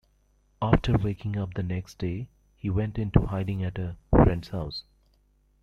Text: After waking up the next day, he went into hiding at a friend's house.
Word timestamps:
After 0.63 0.97
waking 0.97 1.37
up 1.37 1.53
the 1.53 1.61
next 1.61 1.99
day, 1.99 2.27
he 2.57 2.71
went 2.71 2.97
into 2.97 3.27
hiding 3.27 3.63
at 3.63 3.77
a 3.77 3.97
friend's 4.11 4.47
house. 4.49 4.81